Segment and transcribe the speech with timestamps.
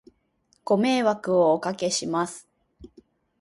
[0.63, 2.47] ご迷惑をお掛けします